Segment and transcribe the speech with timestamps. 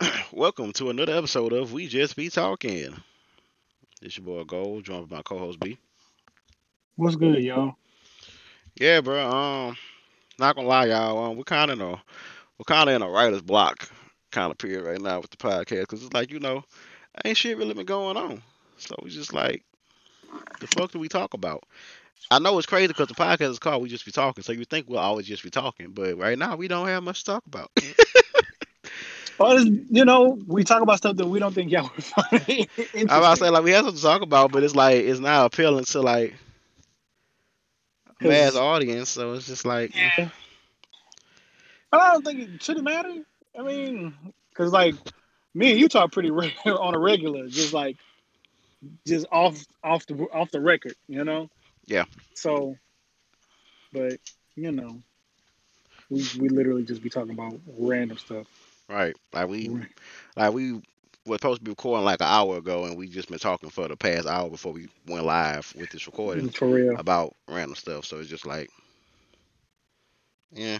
[0.32, 2.94] Welcome to another episode of We Just Be Talking.
[4.00, 5.76] It's your boy Gold, joined by my co-host B.
[6.94, 7.74] What's good, y'all?
[8.76, 9.28] Yeah, bro.
[9.28, 9.76] Um,
[10.38, 11.18] not gonna lie, y'all.
[11.30, 13.90] Um, we're kind of in a we're kind of in a writer's block
[14.30, 16.62] kind of period right now with the podcast because it's like you know,
[17.24, 18.40] ain't shit really been going on.
[18.76, 19.64] So we just like,
[20.60, 21.64] the fuck do we talk about?
[22.30, 24.64] I know it's crazy because the podcast is called We Just Be Talking, so you
[24.64, 27.46] think we'll always just be talking, but right now we don't have much to talk
[27.46, 27.72] about.
[29.38, 32.68] Well, you know, we talk about stuff that we don't think y'all would find.
[32.94, 35.20] I'm about to say like we have something to talk about, but it's like it's
[35.20, 36.34] not appealing to like
[38.20, 40.28] mass audience, so it's just like Yeah.
[41.92, 43.22] I don't think it should matter.
[43.58, 44.14] I mean,
[44.50, 44.94] because like
[45.54, 47.96] me and you talk pretty re- on a regular, just like
[49.06, 51.48] just off off the off the record, you know.
[51.86, 52.04] Yeah.
[52.34, 52.76] So,
[53.92, 54.18] but
[54.56, 55.00] you know,
[56.10, 58.46] we we literally just be talking about random stuff.
[58.88, 59.92] Right, like we Right.
[60.36, 60.74] like we
[61.26, 63.88] were supposed to be recording like an hour ago, and we just been talking for
[63.88, 66.96] the past hour before we went live with this recording For real.
[66.96, 68.04] about random stuff.
[68.04, 68.70] So it's just like,
[70.52, 70.78] yeah,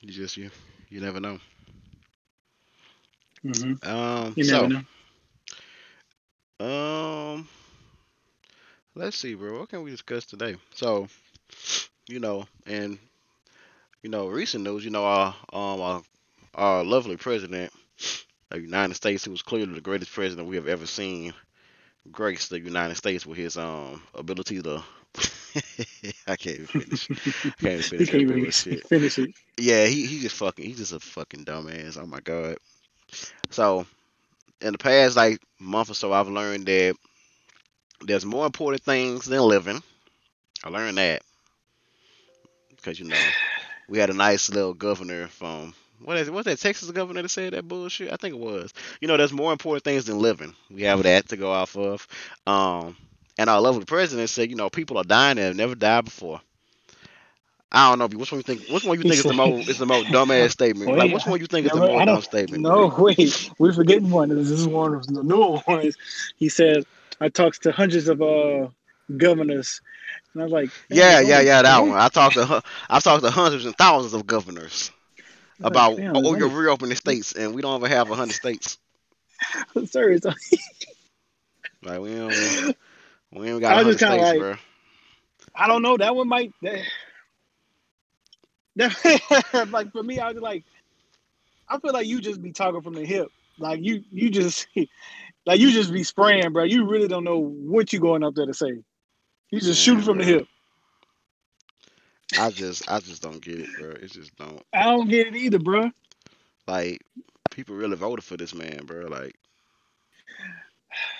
[0.00, 0.50] you just you
[0.88, 1.38] you never know.
[3.42, 4.82] hmm Um, You so know.
[6.60, 7.48] Um,
[8.94, 9.58] let's see, bro.
[9.60, 10.56] What can we discuss today?
[10.74, 11.08] So,
[12.08, 12.98] you know, and
[14.02, 14.84] you know, recent news.
[14.84, 16.02] You know, our um our,
[16.56, 17.72] our lovely president
[18.50, 21.34] of the United States, who was clearly the greatest president we have ever seen,
[22.10, 24.82] grace the United States with his um ability to.
[26.26, 27.08] I can't even finish.
[27.58, 28.86] Can't even finish can't even bullshit.
[28.88, 29.30] finish it.
[29.58, 31.98] Yeah, he he just fucking he's just a fucking dumbass.
[32.00, 32.56] Oh my god.
[33.50, 33.86] So
[34.60, 36.96] in the past like month or so I've learned that
[38.02, 39.82] there's more important things than living.
[40.64, 41.22] I learned that.
[42.70, 43.16] Because you know,
[43.88, 46.34] we had a nice little governor from what is it?
[46.34, 48.12] What's that Texas governor that said that bullshit?
[48.12, 48.72] I think it was.
[49.00, 50.54] You know, there's more important things than living.
[50.70, 52.06] We have that to go off of.
[52.46, 52.96] Um
[53.38, 56.40] and our lovely president said, you know, people are dying that have never died before.
[57.72, 58.18] I don't know.
[58.18, 58.68] Which one you think?
[58.68, 60.90] Which one you think is the most is the most dumbass statement?
[60.90, 62.62] Well, like, which one you think is the most I dumb statement?
[62.62, 64.28] No, wait, we're forgetting one.
[64.30, 65.96] This is one of the newer ones.
[66.36, 66.84] He said,
[67.20, 68.68] "I talked to hundreds of uh
[69.16, 69.80] governors,"
[70.32, 71.98] and I was like, Yeah, yeah, yeah, that one.
[71.98, 74.90] I talked to I've talked to hundreds and thousands of governors
[75.58, 78.78] Like, about damn, oh, you're reopening states, and we don't even have a hundred states.
[79.76, 80.22] only- Serious.
[81.82, 82.30] Like we don't,
[83.32, 84.56] we ain't I got hundred was just kinda states, like- bro.
[85.54, 85.96] I don't know.
[85.96, 86.52] That one might.
[86.62, 86.80] That,
[88.76, 90.64] that- like for me, I was like,
[91.68, 93.28] I feel like you just be talking from the hip.
[93.58, 94.66] Like you, you just,
[95.46, 96.64] like you just be spraying, bro.
[96.64, 98.68] You really don't know what you going up there to say.
[99.50, 100.32] You just Yeah, shooting from the bro.
[100.38, 100.48] hip.
[102.34, 103.90] I just, I just don't get it, bro.
[103.90, 104.62] It just don't.
[104.72, 105.90] I don't get it either, bro.
[106.66, 107.00] Like
[107.50, 109.06] people really voted for this man, bro.
[109.06, 109.34] Like,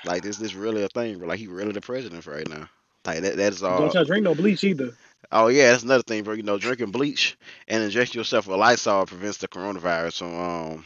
[0.05, 1.29] like this, this really a thing, bro.
[1.29, 2.69] Like he really the president right now.
[3.05, 3.81] Like that, that is all.
[3.81, 4.93] Don't y'all drink no bleach either.
[5.33, 6.35] Oh yeah, that's another thing, bro.
[6.35, 7.37] You know, drinking bleach
[7.69, 10.85] and injecting yourself with Lysol prevents the coronavirus from um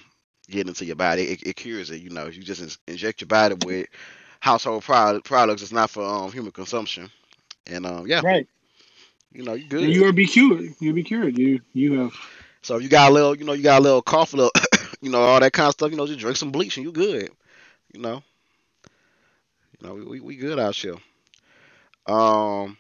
[0.49, 1.23] getting into your body.
[1.23, 2.01] It, it cures it.
[2.03, 3.87] You know, you just in- inject your body with
[4.41, 7.11] household product, products, it's not for um human consumption.
[7.67, 8.49] And um yeah, Right.
[9.33, 9.91] You know, you good.
[9.91, 10.75] you will be cured.
[10.81, 11.37] You'll be cured.
[11.37, 12.13] You you have
[12.63, 14.53] so if you got a little, you know, you got a little cough, a little,
[15.01, 15.91] you know, all that kind of stuff.
[15.91, 17.31] You know, just drink some bleach and you good.
[17.93, 18.23] You know,
[19.81, 20.95] you know, we we, we good out here.
[22.07, 22.77] Um,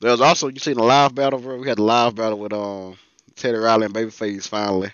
[0.00, 1.58] there's also you seen the live battle, bro.
[1.58, 2.96] We had the live battle with um
[3.36, 4.92] Teddy Riley and Babyface finally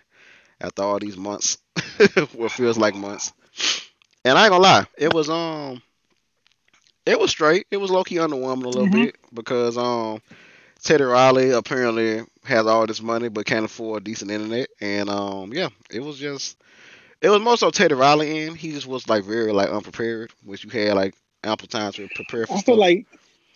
[0.60, 1.58] after all these months,
[2.34, 3.32] what feels like months.
[4.24, 5.82] And I ain't gonna lie, it was um,
[7.06, 7.66] it was straight.
[7.70, 9.06] It was low key underwhelming a little Mhm.
[9.06, 10.20] bit because um,
[10.82, 15.68] Teddy Riley apparently has all this money but can't afford decent internet, and um, yeah,
[15.90, 16.58] it was just.
[17.20, 18.56] It was more so Teddy Riley in.
[18.56, 22.46] He just was like very like unprepared, which you had like ample time to prepare
[22.46, 22.54] for.
[22.54, 22.66] I stuff.
[22.66, 23.06] feel like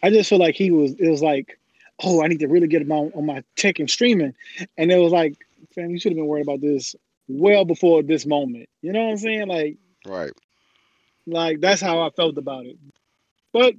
[0.05, 1.59] I just feel like he was it was like,
[2.05, 4.35] oh, I need to really get him on, on my tech and streaming.
[4.79, 5.37] And it was like,
[5.75, 6.95] fam, you should have been worried about this
[7.29, 8.69] well before this moment.
[8.83, 9.49] You know what I'm saying?
[9.49, 9.77] Like
[10.07, 10.33] right.
[11.27, 12.77] like that's how I felt about it.
[13.53, 13.75] But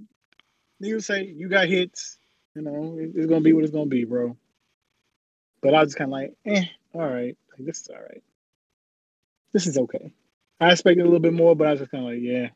[0.79, 2.17] you say you got hits,
[2.57, 4.37] you know, it- it's gonna be what it's gonna be, bro.
[5.61, 7.37] But I was just kinda like, eh, all right.
[7.51, 8.23] Like this is all right.
[9.53, 10.13] This is okay.
[10.59, 12.49] I expected a little bit more, but I was just kinda like, yeah.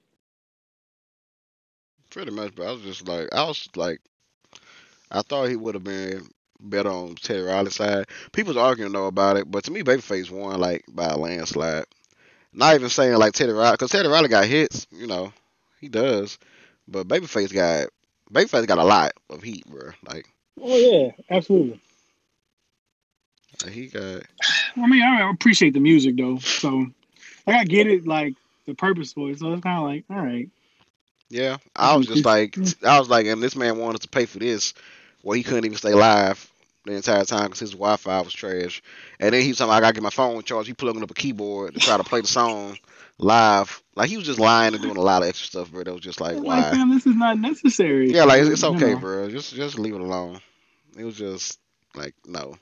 [2.12, 4.02] Pretty much, but I was just like, I was like,
[5.12, 6.28] I thought he would have been
[6.60, 8.08] better on Teddy Riley's side.
[8.34, 11.86] People's arguing though about it, but to me, Babyface won like by a landslide.
[12.54, 15.34] Not even saying like Teddy Riley, because Teddy Riley got hits, you know,
[15.80, 16.40] he does,
[16.88, 17.90] but Babyface got
[18.32, 19.92] Babyface got a lot of heat, bro.
[20.08, 20.28] Like,
[20.62, 21.80] Oh yeah, absolutely.
[23.64, 24.24] Like, he got
[24.76, 26.88] I mean, I appreciate the music though, so
[27.46, 28.36] like I get it, like
[28.66, 29.40] the purpose for it.
[29.40, 30.50] So it's kind of like, all right,
[31.30, 31.58] yeah.
[31.76, 34.74] I was just like I was like, and this man wanted to pay for this,
[35.22, 36.51] where he couldn't even stay live
[36.86, 38.82] the entire time because his Wi-Fi was trash.
[39.20, 40.68] And then he was talking, I gotta get my phone charged.
[40.68, 42.78] He plugging up a keyboard to try to play the song
[43.18, 43.82] live.
[43.96, 45.84] Like he was just lying and doing a lot of extra stuff, bro.
[45.84, 46.72] That was just like, like, why?
[46.72, 48.12] damn, this is not necessary.
[48.12, 49.00] Yeah, like it's, it's okay, know.
[49.00, 49.30] bro.
[49.30, 50.40] Just just leave it alone.
[50.98, 51.60] It was just
[51.96, 52.58] like no.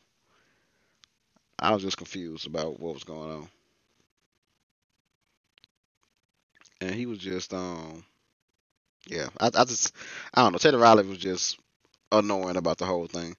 [1.58, 3.50] I was just confused about what was going on.
[6.82, 8.04] And he was just um
[9.08, 9.94] yeah, I I just
[10.34, 11.58] I don't know, Teddy Riley was just
[12.12, 13.36] annoying about the whole thing.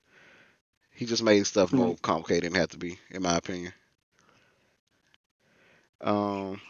[1.00, 3.72] He just made stuff more complicated than it had to be, in my opinion.
[6.02, 6.60] Um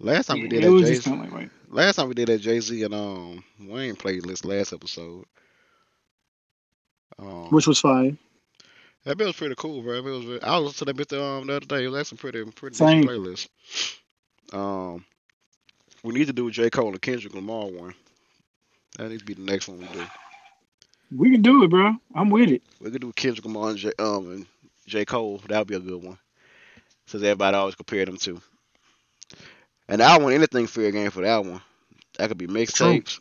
[0.00, 1.50] last time we did that Jay just kind of like, right.
[1.68, 5.26] Last time we did that Jay Z and um Wayne playlist last episode.
[7.20, 8.18] Um, which was fine.
[9.04, 10.02] that bit was pretty cool, bro.
[10.02, 11.84] Bit was I was listening to that bit um, the other day.
[11.84, 13.04] It was actually pretty pretty Same.
[13.04, 13.46] playlist.
[14.52, 15.04] Um,
[16.02, 17.94] we need to do a J Cole and Kendrick Lamar one.
[18.98, 20.04] That needs to be the next one we do.
[21.14, 21.94] We can do it, bro.
[22.14, 22.62] I'm with it.
[22.80, 24.46] We could do Kendrick Lamar and J um and
[24.86, 25.40] J Cole.
[25.48, 26.18] That would be a good one.
[27.06, 28.40] Since everybody always compare them to.
[29.88, 31.60] And I want anything fair game for that one.
[32.18, 33.18] That could be mixtapes,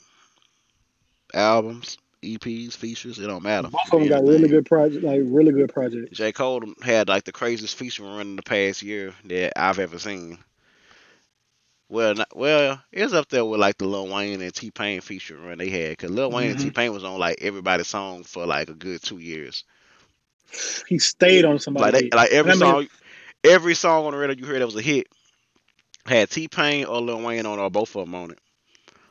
[1.33, 3.17] albums, EPs, features.
[3.17, 3.69] It don't matter.
[3.69, 6.15] Both of them got really good project, like really good projects.
[6.15, 6.31] J.
[6.31, 10.37] Cole had like the craziest feature run in the past year that I've ever seen.
[11.89, 15.37] Well, not, well, it's up there with like the Lil Wayne and T Pain feature
[15.37, 16.63] run they had, cause Lil Wayne and Mhm.
[16.65, 19.63] T Pain was on like everybody's song for like a good two years.
[20.87, 21.91] He stayed on somebody.
[21.91, 22.89] Like they, like every And song, mean-
[23.43, 25.07] every song on the radio you heard that was a hit
[26.05, 28.39] had T Pain or Lil Wayne on or both of them on it.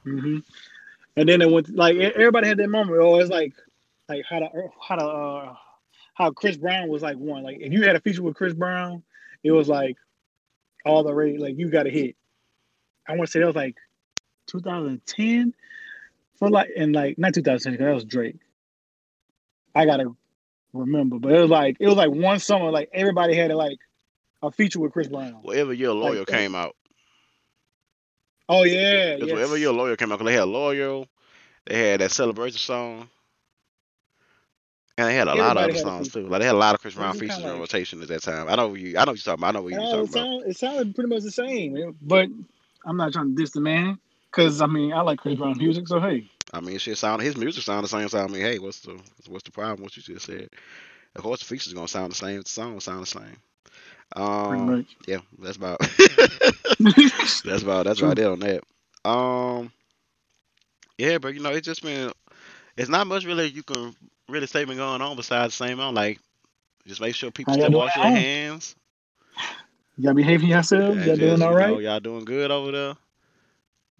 [0.05, 0.39] hmm
[1.17, 2.99] And then it went like everybody had that moment.
[3.01, 3.55] Oh, it's like
[4.09, 4.49] like how to
[4.89, 5.57] how to uh,
[6.15, 7.43] how Chris Brown was like one.
[7.43, 9.03] Like if you had a feature with Chris Brown,
[9.43, 9.97] it was like
[10.85, 11.41] all the rate.
[11.41, 12.15] Like you got a hit.
[13.09, 13.77] I want to say that was like
[14.47, 15.55] 2010
[16.39, 18.37] for like and like not 2010 because that was Drake.
[19.75, 20.15] I gotta
[20.73, 22.71] remember, but it was like it was like one summer.
[22.71, 23.79] Like everybody had a, like
[24.43, 25.39] a feature with Chris Brown.
[25.43, 26.77] Whatever your lawyer Like, came out,
[28.49, 29.33] Oh yeah, because yes.
[29.35, 31.07] whatever year Loyal came out, 'cause they had Loyal,
[31.67, 33.11] they had that celebration song.
[34.97, 36.27] And they had a lot of other songs too.
[36.27, 38.49] Like they had a lot of Chris Brown features in rotation at that time.
[38.49, 38.99] I know you.
[38.99, 39.49] I know what you're talking about.
[39.49, 40.13] I know what you're talking it, about.
[40.13, 42.29] sound, it sounded pretty much the same, but
[42.85, 43.99] I'm not trying to diss the man
[44.31, 47.23] because I mean I like Chris Brown music, so hey, I mean, shit sound.
[47.23, 48.09] His music sound the same.
[48.09, 48.99] So I mean, hey, what's the
[49.29, 49.83] what's the problem?
[49.83, 50.49] What you just said.
[51.17, 52.41] Of course, the features gonna sound the same.
[52.43, 53.37] The song sound the same.
[54.15, 54.97] pretty Um, much.
[55.07, 55.79] yeah, that's about.
[57.45, 57.87] that's about.
[57.87, 58.63] That's right there on that.
[59.09, 59.73] Um,
[60.97, 62.13] yeah, but you know, it's just been.
[62.77, 63.95] It's not much really you can
[64.29, 66.19] really say been going on besides the same on like.
[66.87, 68.75] Just make sure people still wash their hands.
[69.99, 70.97] Y'all behaving yourselves?
[70.99, 71.73] Y'all just, doing all right?
[71.73, 72.95] Know, y'all doing good over there.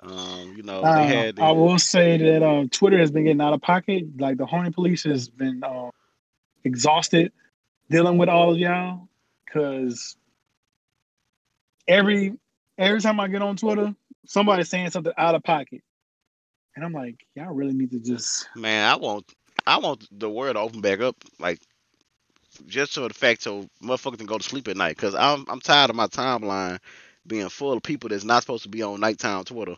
[0.01, 1.37] Um, you know, Uh, had.
[1.37, 4.05] The, I will say that um, Twitter has been getting out of pocket.
[4.17, 5.91] Like the horny police has been uh,
[6.63, 7.33] exhausted
[7.91, 9.09] dealing with all of y'all
[9.45, 10.17] because
[11.89, 12.35] every
[12.77, 13.93] every time I get on Twitter,
[14.25, 15.83] somebody's saying something out of pocket,
[16.77, 19.33] and I'm like, y'all really need to just Man, I want
[19.67, 21.59] I want the world to open back up, like
[22.67, 24.97] just so the fact so motherfuckers can go to sleep at night.
[24.97, 26.79] Cause I'm I'm tired of my timeline
[27.27, 29.77] being full of people that's not supposed to be on nighttime Twitter,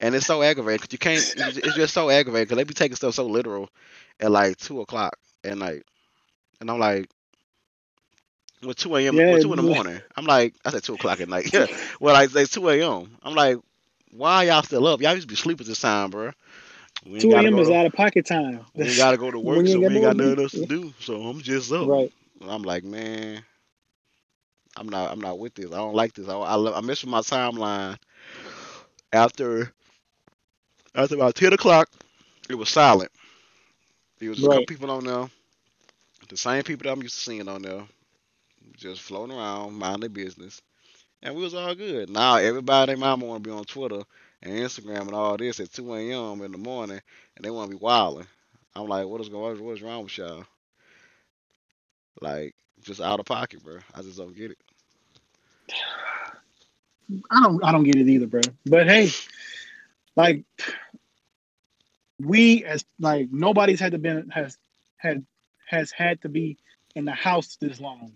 [0.00, 0.80] and it's so aggravating.
[0.80, 1.28] Cause you can't.
[1.36, 2.48] It's just so aggravating.
[2.48, 3.68] Cause they be taking stuff so literal
[4.20, 5.82] at like two o'clock at night,
[6.60, 7.08] and I'm like.
[8.62, 9.16] With two a.m.
[9.16, 11.50] Yeah, with two in the morning, I'm like, I said two o'clock at night.
[11.52, 11.66] Yeah,
[12.00, 13.16] well, like it's two a.m.
[13.22, 13.58] I'm like,
[14.12, 15.00] why y'all still up?
[15.02, 16.32] Y'all used to be sleeping this time, bro.
[17.06, 17.58] We 2 gotta a.m.
[17.58, 18.64] is to- out of pocket time.
[18.74, 20.92] we gotta go to work, so we ain't got got no nothing else to do.
[21.00, 21.90] So I'm just up.
[21.90, 22.12] right.
[22.40, 23.44] And I'm like, man,
[24.76, 25.66] I'm not, I'm not with this.
[25.72, 26.28] I don't like this.
[26.28, 27.98] I, I, lo- I miss my timeline.
[29.12, 29.72] After,
[30.94, 31.88] after about ten o'clock,
[32.48, 33.10] it was silent.
[34.20, 34.66] It was a couple Right.
[34.66, 35.28] people on there,
[36.28, 37.82] the same people that I'm used to seeing on there,
[38.76, 40.60] just floating around, mind their business,
[41.22, 42.10] and we was all good.
[42.10, 44.02] Now everybody, mama want to be on Twitter
[44.42, 46.42] and Instagram and all this at 2 a.m.
[46.42, 47.00] in the morning,
[47.36, 48.26] and they want to be wilding.
[48.74, 49.62] I'm like, what is going?
[49.64, 50.44] What's wrong with y'all?
[52.20, 53.78] Like, just out of pocket, bro.
[53.94, 54.58] I just don't get it.
[57.30, 58.40] I don't I don't get it either, bro.
[58.64, 59.10] But hey,
[60.16, 60.44] like
[62.20, 64.56] we as like nobody's had to been has
[64.96, 65.24] had
[65.66, 66.58] has had to be
[66.94, 68.12] in the house this long.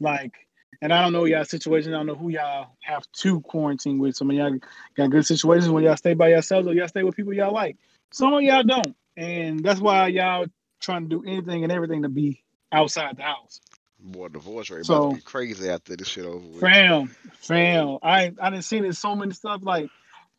[0.00, 0.34] Like,
[0.80, 1.94] and I don't know y'all situation.
[1.94, 4.16] I don't know who y'all have to quarantine with.
[4.16, 4.58] Some of y'all
[4.96, 7.76] got good situations when y'all stay by yourselves or y'all stay with people y'all like.
[8.12, 10.46] Some of y'all don't, and that's why y'all
[10.80, 13.60] trying to do anything and everything to be outside the house.
[14.00, 16.60] Boy, divorce rate So- to be crazy after this shit over with.
[16.60, 17.08] Fam,
[17.40, 17.98] fam.
[18.02, 19.88] I I didn't see it so many stuff like,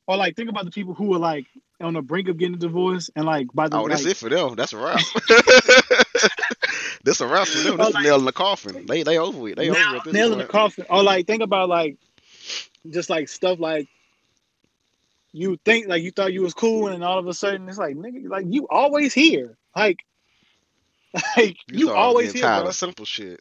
[0.07, 1.45] or like think about the people who were like
[1.81, 4.17] on the brink of getting a divorce and like by the Oh, like, that's it
[4.17, 4.55] for them.
[4.55, 4.99] That's a wrap.
[7.03, 7.77] this a wrap for them.
[7.77, 8.85] That's like- nail in the coffin.
[8.85, 9.55] They they over with.
[9.55, 10.85] They over now, with this nail in the coffin.
[10.89, 11.97] Or like think about like
[12.89, 13.87] just like stuff like
[15.31, 17.95] you think like you thought you was cool and all of a sudden it's like
[17.95, 19.97] nigga like you always here like
[21.37, 22.69] like you, start always getting here tired bro.
[22.69, 23.39] of simple shit.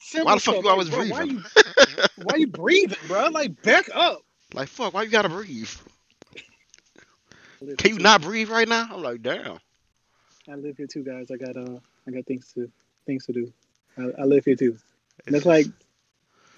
[0.00, 1.44] Simple Why the fuck stuff, you always bro, why breathing?
[1.56, 4.22] you why you breathing bro like back up
[4.54, 5.70] Like fuck, why you gotta breathe?
[7.76, 8.88] Can you not breathe right now?
[8.92, 9.58] I'm like, damn.
[10.48, 12.70] I live here too guys I got uh I got things to
[13.06, 13.52] things to do
[13.98, 14.78] I, I live here too
[15.26, 15.66] and it's like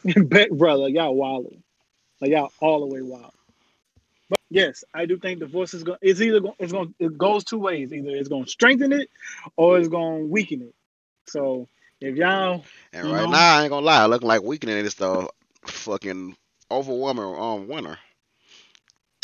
[0.28, 1.62] back brother y'all wilding
[2.20, 3.32] like y'all all the way wild
[4.50, 7.58] yes I do think divorce is going it's either going it's going it goes two
[7.58, 9.10] ways either it's going to strengthen it
[9.56, 10.74] or it's going to weaken it
[11.26, 11.68] so
[12.00, 13.28] if y'all And right know?
[13.28, 15.28] now, I ain't gonna lie, looking like weakening it is the
[15.64, 16.36] fucking
[16.70, 17.98] overwhelming um winner.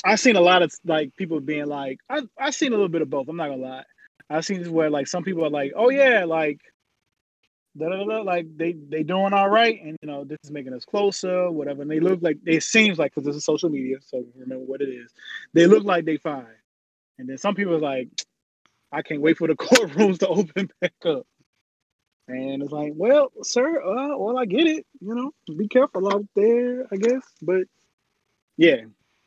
[0.05, 3.03] I've seen a lot of like people being like I I've seen a little bit
[3.03, 3.29] of both.
[3.29, 3.85] I'm not gonna lie.
[4.31, 6.61] I've seen this where like some people are like, oh yeah, like
[7.79, 10.73] da da da, like they they doing all right, and you know this is making
[10.75, 11.83] us closer, whatever.
[11.83, 14.81] And they look like it seems like because this is social media, so remember what
[14.81, 15.13] it is.
[15.53, 16.47] They look like they fine,
[17.19, 18.09] and then some people are like,
[18.93, 21.27] I can't wait for the courtrooms to open back up.
[22.29, 24.85] And it's like, well, sir, uh, well, I get it.
[25.01, 27.23] You know, be careful out there, I guess.
[27.41, 27.65] But
[28.57, 28.83] yeah,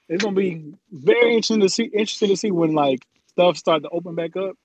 [0.09, 1.83] it's gonna be very interesting to see.
[1.83, 4.57] Interesting to see when like stuff start to open back up.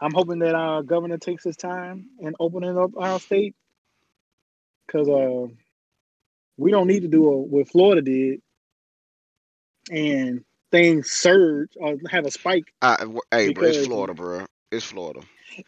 [0.00, 3.54] I'm hoping that our governor takes his time in opening up our state,
[4.86, 5.46] because uh,
[6.56, 8.40] we don't need to do a, what Florida did,
[9.90, 12.72] and things surge or have a spike.
[12.82, 14.46] I, hey, bro, it's Florida, bro.
[14.70, 15.20] It's Florida.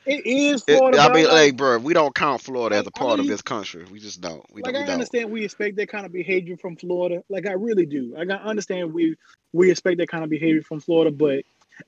[0.07, 0.99] It is It- Florida.
[0.99, 3.19] I bro, mean, like- hey, bro, we don't count Florida as a Like, I part
[3.21, 3.85] of this country.
[3.91, 4.45] We just don't.
[4.53, 4.77] We like don't.
[4.77, 4.93] I We don't.
[4.93, 7.25] understand we expect that kind of behavior from Florida.
[7.29, 8.15] Like I really do.
[8.15, 9.17] Like I understand we
[9.53, 11.45] we expect that kind of behavior from Florida, but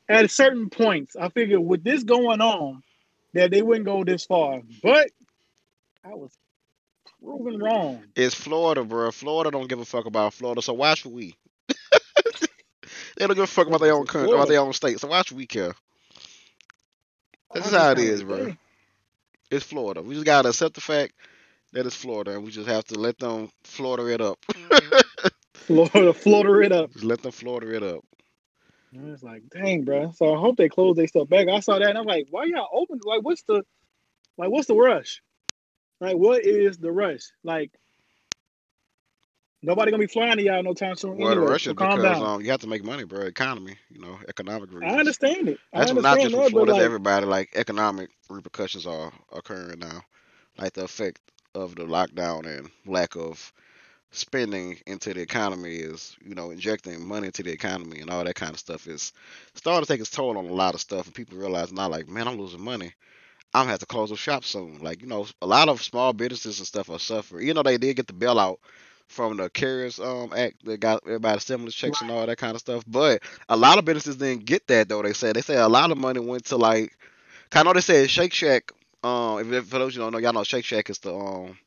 [0.08, 2.82] at certain points, I figured with this going on,
[3.34, 4.62] that they wouldn't go this far.
[4.82, 5.10] But
[6.04, 6.32] I was
[7.22, 8.02] proven wrong.
[8.16, 9.10] It's Florida, bro.
[9.10, 11.34] Florida don't give a fuck about Florida, so why should we?
[11.68, 15.00] they don't give a fuck about their own country, about their own state.
[15.00, 15.74] So why should we care?
[17.54, 18.54] This is how it is, bro.
[19.50, 20.00] It's Florida.
[20.00, 21.12] We just gotta accept the fact
[21.72, 24.38] that it's Florida, and we just have to let them Florida it up.
[25.54, 26.92] Florida, Florida it up.
[26.92, 28.04] just let them Florida it up.
[28.92, 30.12] And it's like, dang, bro.
[30.12, 31.48] So I hope they close their stuff back.
[31.48, 33.00] I saw that and I'm like, why y'all open?
[33.04, 33.62] Like, what's the,
[34.38, 35.22] like, what's the rush?
[36.00, 37.22] Like, what is the rush?
[37.44, 37.72] Like,
[39.62, 41.18] nobody gonna be flying to y'all no time soon.
[41.18, 43.22] Well, anyway, the rush is because um, you have to make money, bro.
[43.22, 44.96] Economy, you know, economic reasons.
[44.96, 45.60] I understand it.
[45.74, 47.26] I That's what understand not just for that, but Florida, like, everybody.
[47.26, 50.02] Like economic repercussions are occurring now,
[50.58, 51.20] like the effect
[51.54, 53.52] of the lockdown and lack of
[54.12, 58.34] spending into the economy is, you know, injecting money into the economy and all that
[58.34, 59.12] kind of stuff is
[59.54, 61.06] starting to take its toll on a lot of stuff.
[61.06, 62.92] And people realize now, like, man, I'm losing money.
[63.54, 64.78] I'm gonna have to close the shop soon.
[64.82, 67.46] Like, you know, a lot of small businesses and stuff are suffering.
[67.46, 68.58] You know, they did get the bailout
[69.08, 72.60] from the CARES um Act that got everybody stimulus checks and all that kind of
[72.60, 72.84] stuff.
[72.86, 75.02] But a lot of businesses didn't get that though.
[75.02, 76.96] They said they said a lot of money went to like,
[77.50, 78.72] kind of they said Shake Shack.
[79.04, 81.58] Um, if, if for those you don't know, y'all know Shake Shack is the um.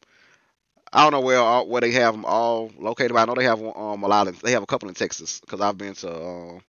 [0.95, 3.45] I don't know where all, where they have them all located, but I know they
[3.45, 6.11] have um a lot of they have a couple in Texas because I've been to
[6.25, 6.61] um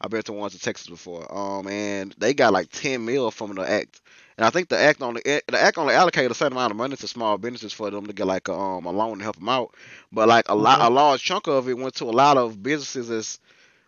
[0.00, 3.54] I've been to ones in Texas before um and they got like ten mil from
[3.56, 4.02] the act
[4.38, 6.96] and I think the act only the act only allocated a certain amount of money
[6.96, 9.50] to small businesses for them to get like a, um a loan to help them
[9.50, 9.74] out
[10.12, 13.10] but like a lot a large chunk of it went to a lot of businesses
[13.10, 13.40] as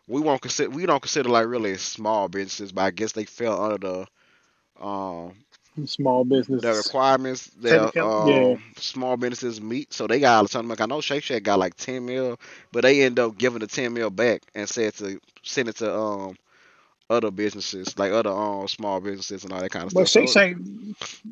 [0.09, 3.63] we won't consider we don't consider like really small businesses but I guess they fell
[3.63, 4.07] under the
[4.85, 5.35] um
[5.87, 6.63] small business.
[6.63, 8.57] the requirements that um, yeah.
[8.77, 9.93] small businesses meet.
[9.93, 10.81] So they got a ton of money.
[10.81, 12.39] I know Shake Shack got like ten mil,
[12.73, 15.95] but they end up giving the ten mil back and said to send it to
[15.95, 16.37] um
[17.09, 20.25] other businesses, like other um small businesses and all that kind of But stuff.
[20.25, 20.57] But Shake Shack,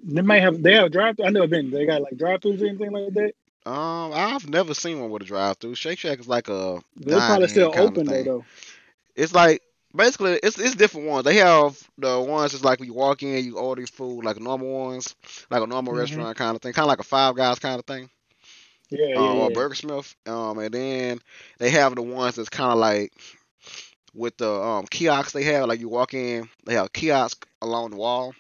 [0.05, 1.17] they might have they have drive.
[1.25, 1.71] I never been.
[1.71, 3.71] They got like drive throughs or anything like that.
[3.71, 5.75] um, I've never seen one with a drive through.
[5.77, 8.23] Shake Shack is like a They're probably still open though.
[8.23, 8.45] Though
[9.17, 9.63] It's like
[9.95, 11.25] basically it's it's different ones.
[11.25, 14.39] They have the ones that's like when you walk in, you order your food like
[14.41, 15.15] normal ones,
[15.51, 15.95] like a normal Mhm.
[15.95, 18.09] restaurant kind of thing, kind of like a Five Guys kind of thing.
[18.91, 19.51] yeah, yeah, um, or.
[19.51, 20.15] Burger Smith.
[20.27, 21.19] Um, and then
[21.59, 23.13] they have the ones that's kind of like
[24.15, 25.69] with the um kiosks they have.
[25.69, 28.35] Like you walk in, they have a kiosk along the wall,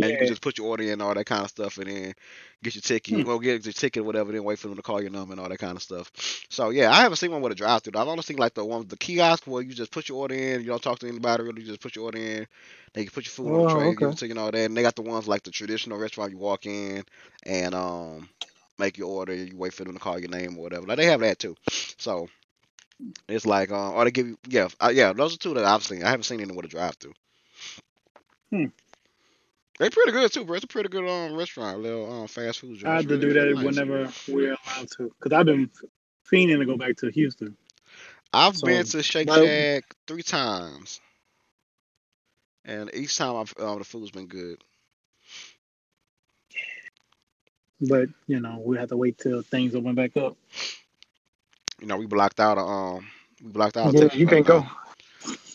[0.00, 2.14] and you can just put your order in, all that kind of stuff, and then
[2.62, 3.24] get your ticket, Hmm.
[3.24, 5.40] well, get your ticket, or whatever, then wait for them to call your number and
[5.40, 6.10] all that kind of stuff.
[6.50, 7.98] So yeah, I haven't seen one with a drive-through.
[8.00, 10.34] I've only seen like the one with the kiosk where you just put your order
[10.34, 12.46] in, you don't talk to anybody really, you just put your order in.
[12.94, 14.12] They can put your food on Oh, the tray, give okay.
[14.12, 14.58] it to you and all that.
[14.66, 17.04] And they got the ones like the traditional restaurant you walk in
[17.44, 18.28] and um
[18.78, 20.86] make your order, you wait for them to call your name or whatever.
[20.86, 21.56] Like they have that too.
[21.98, 22.28] So
[23.28, 25.12] it's like, uh, or they give you, yeah, uh, yeah.
[25.12, 26.02] Those are two that I've seen.
[26.02, 27.12] I haven't seen any with a drive-through.
[28.50, 28.66] Hmm.
[29.78, 30.56] They pretty good too, bro.
[30.56, 32.86] It's a pretty good um restaurant, little um fast food joint.
[32.92, 33.64] I It's have to really, do that nice.
[33.64, 35.70] whenever we're allowed to, because I've been
[36.30, 37.56] fiending to go back to Houston.
[38.32, 41.00] I've So, been to Shake but- Shack three times,
[42.64, 44.62] and each time I've um, the food's been good.
[47.80, 50.36] But you know, we have to wait till things open back up.
[51.80, 53.06] You know, we blocked out a um,
[53.42, 53.92] we blocked out.
[53.92, 54.60] Yeah, Texas you can't go.
[54.60, 54.76] now.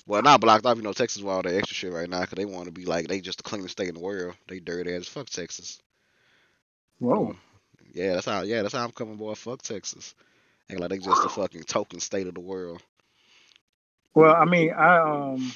[0.09, 0.75] Well, not blocked off.
[0.75, 2.83] You know, Texas with all that extra shit right now because they want to be
[2.85, 4.33] like they just the cleanest state in the world.
[4.47, 5.79] They dirty as fuck Texas.
[6.97, 7.35] Whoa.
[7.93, 8.41] Yeah, that's how.
[8.41, 9.35] Yeah, that's how I'm coming, boy.
[9.35, 10.15] Fuck Texas.
[10.67, 12.81] Ain't like they just the fucking token state of the world.
[14.15, 15.53] Well, I mean, I um,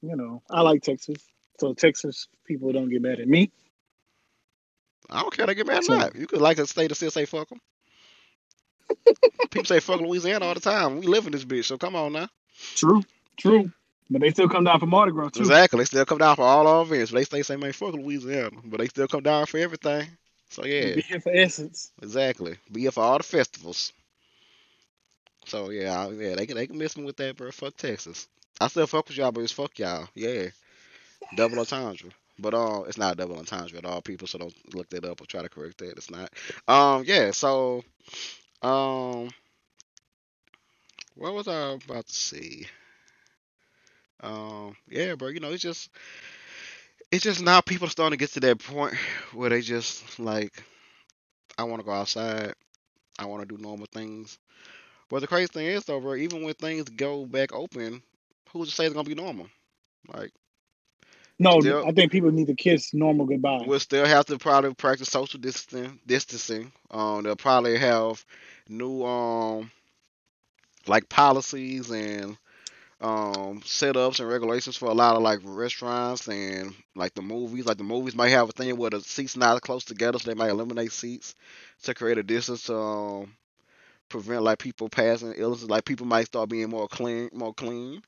[0.00, 1.18] you know, I like Texas,
[1.60, 3.52] so Texas people don't get mad at me.
[5.10, 5.46] I don't care.
[5.46, 6.16] They get mad or So- not.
[6.16, 7.60] You could like a state to still say fuck them.
[9.50, 11.00] People say fuck Louisiana all the time.
[11.00, 12.28] We live in this bitch, so come on now.
[12.74, 13.02] True,
[13.36, 13.70] true.
[14.10, 15.40] But they still come down for Mardi Gras too.
[15.40, 15.78] Exactly.
[15.78, 17.10] They still come down for all our events.
[17.10, 20.08] They stay same man fuck Louisiana, but they still come down for everything.
[20.50, 21.90] So yeah, Be here for Essence.
[22.02, 22.56] exactly.
[22.70, 23.92] Be here for all the festivals.
[25.46, 27.50] So yeah, I- yeah, they can they can miss me with that, bro.
[27.50, 28.28] Fuck Texas.
[28.60, 30.08] I still fuck with y'all, but it's fuck y'all.
[30.14, 30.48] Yeah,
[31.36, 32.10] double entendre.
[32.38, 34.26] But uh, it's not double entendre at all, people.
[34.26, 35.96] So don't look that up or try to correct that.
[35.96, 36.30] It's not.
[36.68, 37.30] Um, yeah.
[37.30, 37.84] So,
[38.62, 39.30] um,
[41.16, 42.66] what was I about to say?
[44.22, 45.28] Um, yeah, bro.
[45.28, 45.90] You know, it's just,
[47.10, 48.94] it's just now people starting to get to that point
[49.32, 50.52] where they just like,
[51.58, 52.54] I want to go outside.
[53.18, 54.38] I want to do normal things.
[55.08, 58.02] But the crazy thing is, though, bro, even when things go back open,
[58.50, 59.48] who's to say it's gonna be normal?
[60.12, 60.32] Like,
[61.38, 63.64] No, Still- I think people need to kiss normal goodbye.
[63.66, 66.00] we'll still have to probably practice social distancing.
[66.06, 66.72] Distancing.
[66.90, 68.24] Um, they'll probably have
[68.68, 69.70] new um,
[70.86, 72.36] like policies and
[73.04, 77.66] um setups and regulations for a lot of like restaurants and like the movies.
[77.66, 80.34] Like the movies might have a thing where the seats not close together, so they
[80.34, 81.34] might eliminate seats
[81.84, 83.34] to create a distance to um,
[84.08, 85.70] prevent like people passing illnesses.
[85.70, 88.02] Like people might start being more clean, more clean.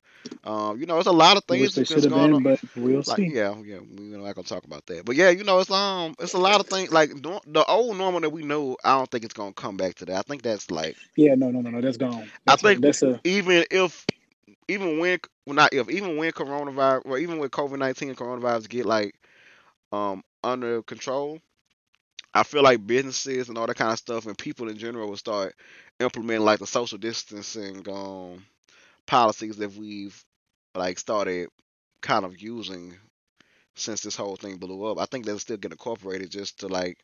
[0.45, 2.43] Um, you know, it's a lot of things that's going been, on.
[2.43, 3.29] but we'll Like see.
[3.29, 5.05] yeah, yeah, we're not gonna talk about that.
[5.05, 6.91] But yeah, you know, it's um, it's a lot of things.
[6.93, 10.07] Like the old normal that we know, I don't think it's gonna come back to
[10.07, 10.19] that.
[10.19, 12.33] I think that's like Yeah, no, no, no, no, that's gone.
[12.47, 14.07] I That's a- think- that's a even if,
[14.69, 18.69] even when, well, not if, even when coronavirus, or even when COVID nineteen and coronavirus
[18.69, 19.15] get like
[19.93, 21.41] um under control,
[22.35, 25.17] I feel like businesses and all that kind of stuff and people in general will
[25.17, 25.55] start
[26.01, 28.45] implementing like the social distancing um
[29.07, 30.23] policies that we've
[30.75, 31.49] like started
[32.03, 32.95] kind of using
[33.77, 34.99] since this whole thing blew up.
[34.99, 36.99] I think they'll still get incorporated just to like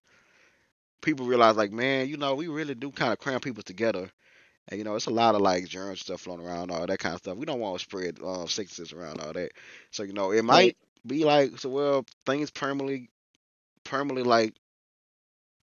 [1.02, 4.10] people realize like, man, you know, we really do kind of cram people together.
[4.68, 7.14] And you know, it's a lot of like germ stuff floating around, all that kind
[7.14, 7.36] of stuff.
[7.36, 9.52] We don't want to spread uh, sicknesses around all that.
[9.90, 11.68] So you know, it might be like so.
[11.70, 13.10] Well, things permanently,
[13.84, 14.54] permanently like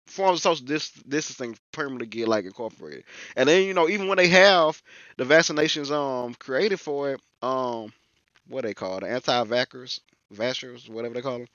[0.07, 3.05] forms of social dis- distancing permanently get like incorporated.
[3.37, 4.83] And then you know, even when they have
[5.17, 7.93] the vaccinations um created for it, um,
[8.49, 10.01] what they call the anti-vaxxers,
[10.35, 11.49] vaxxers, whatever they call them.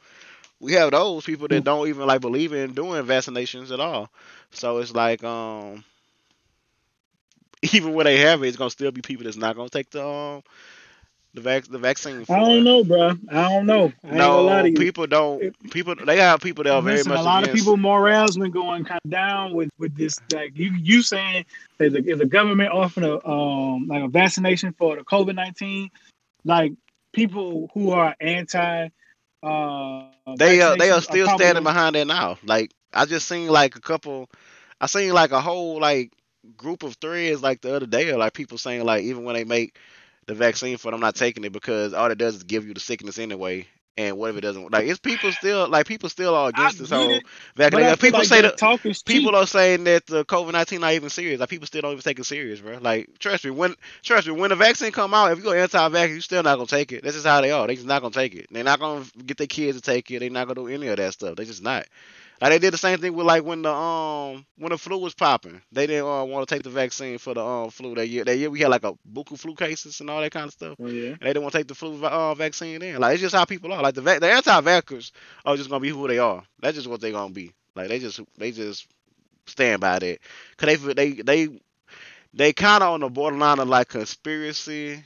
[0.59, 1.65] We have those people that Mm.
[1.65, 4.09] don't even like believe in doing vaccinations at all.
[4.51, 5.83] So it's like um
[7.73, 10.05] even when they have it, it's gonna still be people that's not gonna take the
[10.05, 10.43] um
[11.33, 13.11] the vac the vaccine I don't know, bro.
[13.29, 13.91] I don't know.
[14.03, 15.71] I ain't gonna lie No, people don't.
[15.71, 17.49] People they have people that are very much a lot against.
[17.49, 20.19] of people morale's been going kind of down with with this.
[20.31, 21.45] Like you, you saying
[21.77, 25.91] that the, if the government offering a um like a vaccination for the COVID nineteen,
[26.45, 26.73] like
[27.13, 28.89] people who are anti,
[29.43, 30.03] uh,
[30.37, 32.37] they are they are still probably standing behind that now.
[32.45, 34.29] Like I just seen like a couple.
[34.79, 36.11] I seen like a whole like
[36.57, 39.43] group of three is like the other day, like people saying like even when they
[39.45, 39.77] make
[40.27, 42.79] the vaccine for them not taking it because all it does is give you the
[42.79, 43.67] sickness anyway.
[43.97, 44.71] And what if it doesn't?
[44.71, 47.23] Like it's people still like people still are I against this whole it,
[47.55, 47.87] vaccine.
[47.87, 49.31] I feel People like say that talk is cheap.
[49.31, 51.39] people are saying that the COVID nineteen not even serious.
[51.39, 52.77] Like people still don't even take it serious, bro.
[52.81, 56.09] Like trust me, when trust me, when the vaccine come out, if you go anti-vax,
[56.09, 57.03] you still not gonna take it.
[57.03, 57.67] That's just how they are.
[57.67, 58.47] They just not gonna take it.
[58.51, 60.19] They're not gonna get their kids to take it.
[60.19, 61.35] They're not gonna do any of that stuff.
[61.37, 61.85] They just not.
[62.41, 65.13] Like they did the same thing with like when the um when the flu was
[65.13, 65.61] popping.
[65.71, 68.23] They didn't uh, want to take the vaccine for the um flu that year.
[68.25, 70.75] That year we had like a buku flu cases and all that kind of stuff.
[70.79, 71.09] Oh yeah.
[71.11, 72.99] And they didn't want to take the flu uh, vaccine in.
[72.99, 73.81] Like it's just how people are.
[73.81, 75.11] Like the va- the anti-vaxxers
[75.45, 76.43] are just gonna be who they are.
[76.59, 77.53] That's just what they're gonna be.
[77.75, 78.87] Like they just they just
[79.47, 80.19] stand by that.
[80.57, 81.59] Cause they they they
[82.33, 85.03] they kind of on the borderline of like conspiracy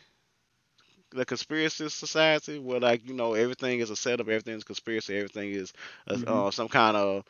[1.12, 5.52] the conspiracy society where like you know everything is a setup everything is conspiracy everything
[5.52, 5.74] is
[6.08, 6.30] a, Mhm.
[6.30, 7.24] uh, some kind of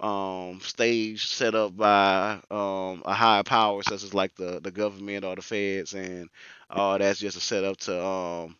[0.00, 5.24] um stage set up by um a higher power such as like the the government
[5.24, 6.28] or the feds and
[6.70, 8.56] all that's just a setup to um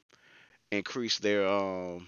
[0.71, 2.07] increase their um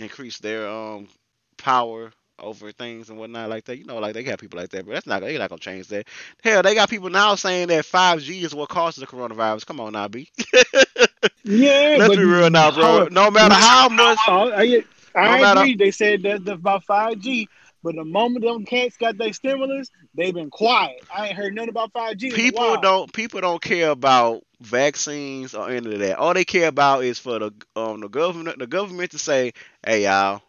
[0.00, 1.08] increase their um
[1.56, 3.76] power over things and whatnot like that.
[3.78, 5.88] You know, like they got people like that, but that's not they're not gonna change
[5.88, 6.06] that.
[6.42, 9.66] Hell, they got people now saying that five G is what causes the coronavirus.
[9.66, 10.28] Come on now, B.
[11.50, 13.08] Yeah, Let's be real now, bro.
[13.10, 14.84] No matter how much I,
[15.14, 15.76] I, No matter- agree.
[15.76, 17.48] They said that about five G,
[17.82, 21.02] but the moment them cats got their stimulus, they've been quiet.
[21.14, 22.30] I ain't heard nothing about five G.
[22.30, 26.18] people don't people don't care about vaccines or any of that.
[26.18, 29.52] All they care about is for the um the government the government to say,
[29.84, 30.42] hey y'all,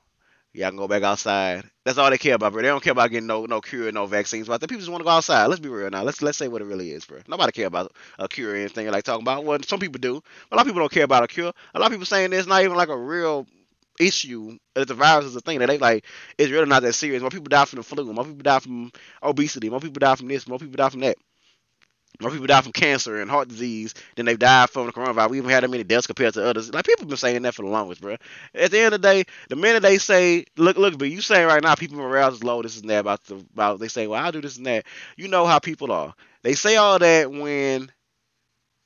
[0.54, 1.64] y'all can go back outside.
[1.86, 2.62] That's all they care about, bro.
[2.62, 4.48] They don't care about getting no no cure, no vaccines.
[4.48, 5.46] But the people just want to go outside.
[5.48, 6.04] Let's be real now.
[6.04, 7.20] Let's let's say what it really is, bro.
[7.28, 9.44] Nobody care about a cure or anything like talking about.
[9.46, 10.22] Well, some people do.
[10.50, 11.52] But a lot of people don't care about a cure.
[11.76, 13.48] A lot of people saying it's not even like a real
[14.00, 16.06] issue that the virus is a thing that they like
[16.38, 17.22] it's really not that serious.
[17.22, 20.28] More people die from the flu, more people die from obesity, more people die from
[20.28, 21.18] this, more people die from that.
[22.20, 25.30] More people die from cancer and heart disease than they've died from the coronavirus.
[25.30, 26.72] We even had that many deaths compared to others.
[26.74, 28.18] Like people have been saying that for the longest, bro.
[28.54, 31.48] At the end of the day, the minute they say, "Look, look," but you saying
[31.48, 32.62] right now, people morale is low.
[32.62, 33.80] This and that about the about.
[33.80, 36.14] They say, "Well, I'll do this and that." You know how people are.
[36.44, 37.92] They say all that when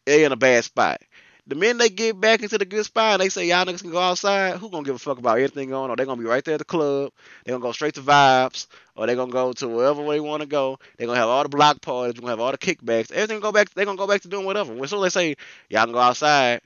[0.05, 1.01] they're in a bad spot.
[1.47, 3.91] The minute they get back into the good spot and they say y'all niggas can
[3.91, 5.89] go outside, who gonna give a fuck about anything going on?
[5.91, 7.11] Or they're gonna be right there at the club.
[7.43, 10.47] They're gonna go straight to vibes, or they're gonna go to wherever they want to
[10.47, 10.79] go.
[10.97, 12.15] They're gonna have all the block parties.
[12.15, 13.11] They're gonna have all the kickbacks.
[13.11, 13.69] Everything go back.
[13.75, 14.73] They're gonna go back to doing whatever.
[14.83, 15.35] As soon as they say
[15.69, 16.61] y'all can go outside,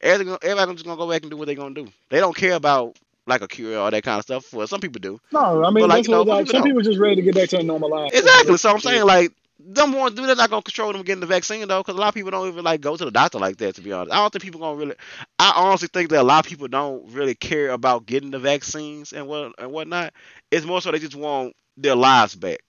[0.00, 1.86] everything, everybody's just gonna go back and do what they're gonna do.
[2.08, 4.52] They don't care about like a cure or that kind of stuff.
[4.52, 5.20] Well, some people do.
[5.32, 6.70] No, I mean But, like, you know, like, people some don't.
[6.70, 8.10] people just ready to get back to a normal life.
[8.12, 8.56] Exactly.
[8.56, 10.26] So I'm saying like them want to do.
[10.26, 12.48] They're not gonna control them getting the vaccine though, because a lot of people don't
[12.48, 13.76] even like go to the doctor like that.
[13.76, 14.94] To be honest, I don't think people gonna really.
[15.38, 19.12] I honestly think that a lot of people don't really care about getting the vaccines
[19.12, 20.12] and what and whatnot.
[20.50, 22.60] It's more so they just want their lives back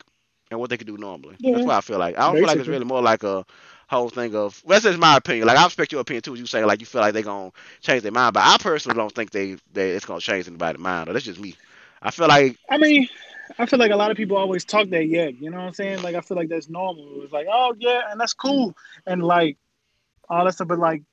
[0.51, 1.35] and what they can do normally.
[1.39, 1.55] Yeah.
[1.55, 2.17] That's what I feel like.
[2.17, 3.45] I don't feel like it's really more like a
[3.87, 4.61] whole thing of.
[4.65, 5.47] Well, that's just my opinion.
[5.47, 6.35] Like I respect your opinion too.
[6.35, 9.13] You say like you feel like they're gonna change their mind, but I personally don't
[9.13, 11.09] think they they it's gonna change anybody's mind.
[11.09, 11.55] Or that's just me.
[12.01, 13.07] I feel like I mean,
[13.57, 15.39] I feel like a lot of people always talk that yet.
[15.39, 16.01] You know what I'm saying?
[16.01, 17.21] Like I feel like that's normal.
[17.23, 19.57] It's like, oh yeah, and that's cool, and like
[20.29, 20.67] all that stuff.
[20.67, 21.03] But like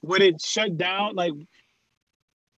[0.00, 1.32] when it shut down, like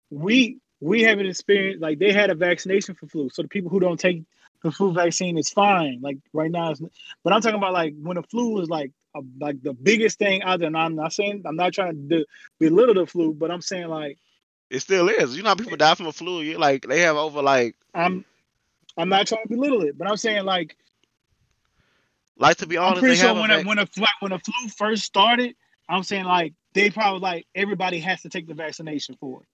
[0.10, 3.80] we we haven't experienced like they had a vaccination for flu, so the people who
[3.80, 4.24] don't take
[4.64, 6.00] the flu vaccine is fine.
[6.02, 6.82] Like right now, it's,
[7.24, 10.42] but I'm talking about like when the flu is like a, like the biggest thing
[10.42, 10.68] out there.
[10.68, 12.26] And I'm not saying I'm not trying to
[12.60, 14.18] belittle the flu, but I'm saying like
[14.70, 15.38] it still is.
[15.38, 16.42] You know, how people die from a flu.
[16.42, 18.26] You like they have over like I'm
[18.98, 20.76] I'm not trying to belittle it, but I'm saying like
[22.38, 23.00] like to be I'm honest.
[23.02, 25.56] pretty they sure a when vac- a, when a flu, when a flu first started,
[25.90, 29.48] I'm saying like they probably like everybody has to take the vaccination for it.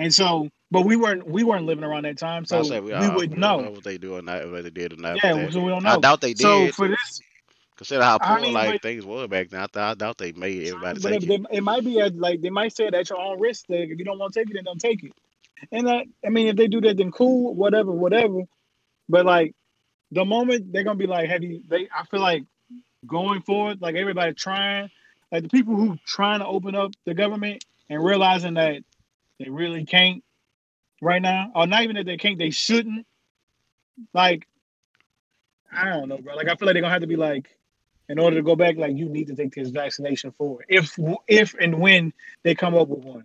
[0.00, 2.90] And so, but we weren't we weren't living around that time, so I we, We
[3.26, 3.70] don't know.
[3.70, 5.16] what they do or not, whether they did or not.
[5.16, 5.90] Yeah, so we don't know.
[5.90, 6.42] I doubt they did.
[6.42, 7.20] So for this,
[7.76, 9.60] Consider how I poor mean, like but- things were back then.
[9.60, 11.42] I, thought I doubt they made everybody take it, it.
[11.50, 13.66] they- it might be at, like they might say it at your own risk.
[13.68, 15.12] If you don't want to take it, then don't take it.
[15.72, 18.42] And I, I mean, if they do that, then cool, whatever, whatever.
[19.08, 19.54] But like
[20.10, 21.62] the moment they're gonna be like, have you?
[21.68, 22.44] They I feel like
[23.06, 24.90] going forward, like everybody trying,
[25.30, 28.82] like the people who trying to open up the government and realizing that
[29.38, 30.22] they really can't
[31.00, 33.06] right now, or not even that they can't, they shouldn't.
[34.12, 34.46] Like,
[35.72, 36.34] I don't know, bro.
[36.34, 37.48] Like I feel like they're gonna have to be like,
[38.08, 40.64] in order to go back, like you need to take this vaccination for.
[40.68, 43.24] If if and when they come up with one.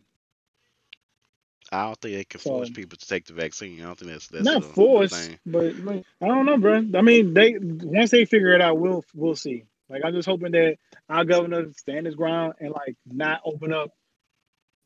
[1.74, 3.82] I don't think they can force So- people to take the vaccine.
[3.82, 5.40] I don't think that's that's Not forced, thing.
[5.46, 6.76] but like, I don't know, bro.
[6.96, 9.66] I mean, they once they figure it out, we'll we'll see.
[9.90, 10.78] Like I'm just hoping that
[11.10, 13.92] our governor stand his ground and like not open up,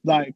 [0.04, 0.36] like,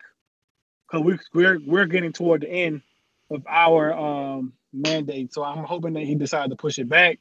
[0.89, 2.81] cause we we're we're getting toward the end
[3.29, 5.33] of our um mandate.
[5.33, 7.19] So I'm hoping that he decided to push it back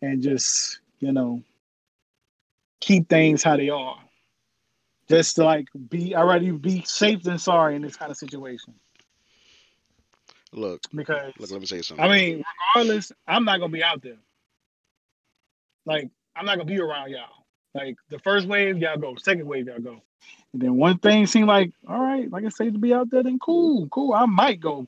[0.00, 1.42] and just you know
[2.80, 3.98] keep things how they are.
[5.08, 8.16] Just to like be, I'd rather you be safe than sorry in this kind of
[8.16, 8.74] situation
[10.52, 11.50] Look, because look.
[11.50, 12.04] Let me say something.
[12.04, 12.44] I mean,
[12.74, 14.16] regardless, I'm not gonna be out there.
[15.84, 17.44] Like, I'm not gonna be around y'all.
[17.74, 19.14] Like the first wave, y'all go.
[19.16, 20.02] Second wave, y'all go.
[20.52, 23.22] And then one thing seemed like, all right, like I say to be out there,
[23.22, 24.14] then cool, cool.
[24.14, 24.86] I might go.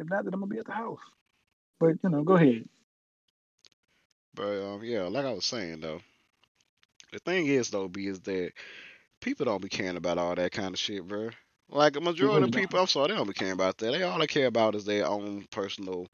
[0.00, 1.00] If not, then I'm gonna be at the house.
[1.78, 2.68] But you know, go ahead.
[4.34, 6.00] But um, yeah, like I was saying though,
[7.14, 8.52] the thing is though, B is that
[9.20, 11.30] people don't be caring about all that kind of shit, bro.
[11.70, 13.92] Like a majority of people, I'm sorry, they don't be caring about that.
[13.92, 16.08] They all they care about is their own personal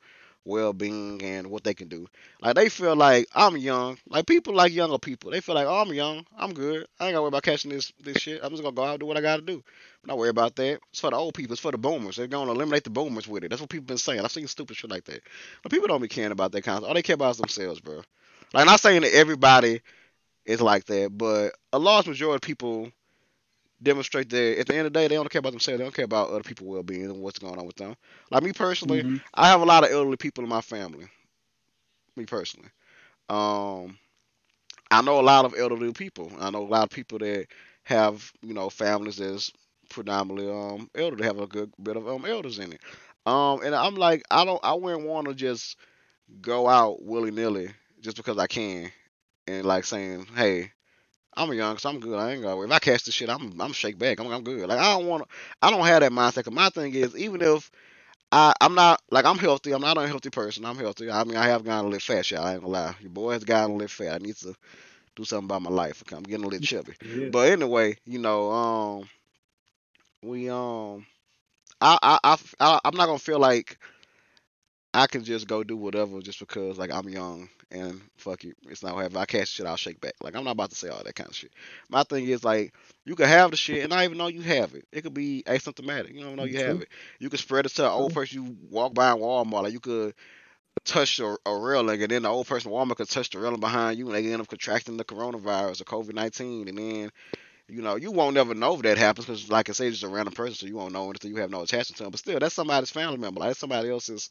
[0.44, 2.06] well-being and what they can do.
[2.40, 3.98] Like they feel like I'm young.
[4.08, 6.86] Like people like younger people, they feel like oh, I'm young, I'm good.
[6.98, 8.40] I ain't gotta worry about catching this this shit.
[8.42, 9.54] I'm just gonna go out and do what I gotta do.
[9.54, 10.80] I'm not worry about that.
[10.90, 11.52] It's for the old people.
[11.52, 12.16] It's for the boomers.
[12.16, 13.48] They're gonna eliminate the boomers with it.
[13.48, 14.20] That's what people been saying.
[14.20, 15.22] I've seen stupid shit like that.
[15.62, 16.84] But people don't be caring about that kind of.
[16.84, 18.02] All they care about is themselves, bro.
[18.54, 19.80] Like not saying that everybody
[20.44, 22.90] is like that, but a large majority of people
[23.82, 25.78] demonstrate that at the end of the day they don't care about themselves.
[25.78, 27.94] They don't care about other people's well being and what's going on with them.
[28.30, 31.06] Like me personally, hmm I have a lot of elderly people in my family.
[32.16, 32.70] Me personally.
[33.28, 33.98] Um
[34.90, 36.30] I know a lot of elderly people.
[36.38, 37.46] I know a lot of people that
[37.84, 39.50] have, you know, families that's
[39.88, 42.80] predominantly um elderly, have a good bit of um elders in it.
[43.26, 45.76] Um and I'm like I don't I wouldn't want to just
[46.40, 48.90] go out willy nilly just because I can
[49.50, 50.72] and like saying, Hey,
[51.36, 52.18] I'm a young, so I'm good.
[52.18, 52.60] I ain't gonna.
[52.62, 54.20] If I catch this shit, I'm I'm shake back.
[54.20, 54.68] I'm I'm good.
[54.68, 55.28] Like I don't want to.
[55.62, 56.44] I don't have that mindset.
[56.44, 57.70] Cause my thing is, even if
[58.32, 60.64] I I'm not like I'm healthy, I'm not an unhealthy person.
[60.64, 61.10] I'm healthy.
[61.10, 62.44] I mean, I have gotten a little fat, y'all.
[62.44, 62.96] I ain't gonna lie.
[63.00, 64.14] Your boy has gotten a little fat.
[64.14, 64.54] I need to
[65.16, 66.02] do something about my life.
[66.02, 66.16] Okay?
[66.16, 66.94] I'm getting a little chubby.
[67.04, 67.28] Yeah.
[67.30, 69.08] But anyway, you know, um,
[70.22, 71.06] we um,
[71.80, 73.78] I I I I- I'm not gonna feel like
[74.92, 78.82] I can just go do whatever just because like I'm young and fuck it, it's
[78.82, 79.18] not whatever.
[79.18, 80.14] I catch shit, I'll shake back.
[80.20, 81.52] Like I'm not about to say all that kind of shit.
[81.88, 82.74] My thing is like
[83.04, 84.86] you can have the shit and not even know you have it.
[84.90, 86.12] It could be asymptomatic.
[86.12, 86.88] You don't know you have it.
[87.20, 89.62] You could spread it to an old person you walk by in Walmart.
[89.64, 90.14] Like you could
[90.84, 93.96] touch a, a railing and then the old person Walmart could touch the railing behind
[93.98, 97.12] you and they end up contracting the coronavirus or COVID nineteen and then
[97.70, 100.10] you know, you won't never know if that happens because, like I say, it's just
[100.10, 102.10] a random person, so you won't know until you have no attachment to them.
[102.10, 103.40] But still, that's somebody's family member.
[103.40, 104.28] Like that's somebody else's,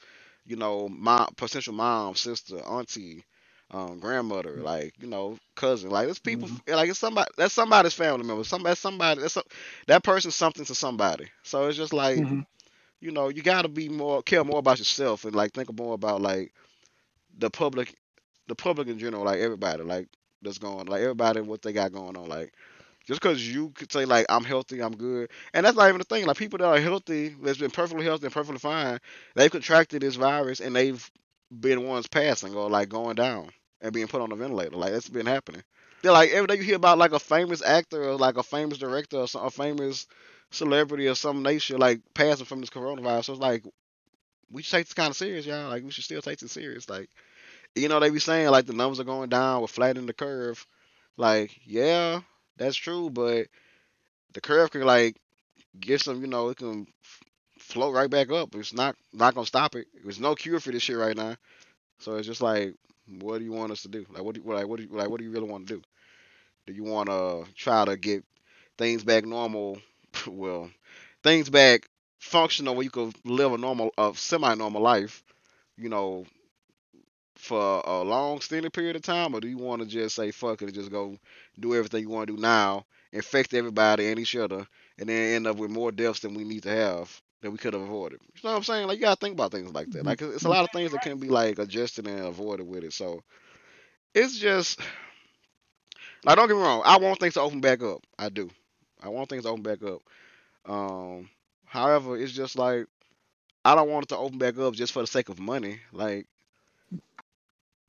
[0.50, 3.26] you know, mom, potential mom, sister, auntie,
[3.72, 5.92] um, grandmother, like you know, cousin.
[5.92, 6.50] Like it's people.
[6.50, 6.62] Mhm.
[6.68, 7.32] Like it's somebody.
[7.38, 8.46] That's somebody's family member.
[8.46, 8.76] Somebody.
[8.78, 9.22] Somebody.
[9.22, 9.44] That's a,
[9.88, 11.28] that person's something to somebody.
[11.44, 12.42] So it's just like hmm
[13.02, 15.96] you know, you got to be more care more about yourself and like think more
[15.96, 16.54] about like
[17.38, 17.96] the public,
[18.48, 20.08] the public in general, like everybody, like
[20.42, 22.54] that's going, like everybody what they got going on, like.
[23.10, 26.04] Just because you could say like I'm healthy, I'm good, and that's not even the
[26.04, 26.28] thing.
[26.28, 29.00] Like people that are healthy, that's been perfectly healthy and perfectly fine,
[29.34, 31.10] they've contracted this virus and they've
[31.60, 33.50] been ones passing or like going down
[33.82, 34.76] and being put on a ventilator.
[34.76, 35.64] Like that's been happening.
[36.04, 38.78] They're like every day you hear about like a famous actor or like a famous
[38.78, 40.06] director or some, a famous
[40.52, 43.26] celebrity of some nation like passing from this coronavirus.
[43.26, 43.64] So it's like
[44.52, 45.70] we should take this kind of serious, y'all.
[45.70, 46.88] Like we should still take this serious.
[46.88, 47.10] Like
[47.74, 50.64] you know they be saying like the numbers are going down, we're flattening the curve.
[51.18, 52.22] Like yeah,
[52.60, 53.48] that's true, but
[54.34, 55.16] the curve can like
[55.80, 56.86] get some, you know, it can
[57.58, 58.54] float right back up.
[58.56, 59.88] It's not not gonna stop it.
[60.04, 61.36] There's no cure for this shit right now.
[62.00, 62.76] So it's just like,
[63.20, 64.06] what do you want us to do?
[64.12, 64.68] Like, what do you like?
[64.68, 65.10] What do you like?
[65.10, 65.82] What do you really want to do?
[66.68, 68.24] Do you want to try to get
[68.78, 69.80] things back normal?
[70.28, 70.70] well,
[71.24, 75.24] things back functional where you could live a normal, a semi-normal life.
[75.78, 76.26] You know,
[77.40, 80.62] for a long extended period of time, or do you want to just say fuck
[80.62, 81.18] it and just go
[81.60, 85.48] do everything you want to do now, infect everybody and each other, and then end
[85.48, 88.20] up with more deaths than we need to have that we could have avoided?
[88.36, 88.88] You know what I'm saying?
[88.88, 90.06] Like you gotta think about things like that.
[90.06, 92.92] Like it's a lot of things that can be like adjusted and avoided with it.
[92.94, 93.24] So
[94.14, 94.80] it's just
[96.26, 96.82] like don't get me wrong.
[96.84, 98.06] I want things to open back up.
[98.18, 98.50] I do.
[99.02, 100.02] I want things to open back up.
[100.66, 101.30] Um,
[101.66, 102.86] however, it's just like
[103.64, 105.80] I don't want it to open back up just for the sake of money.
[105.94, 106.28] Like,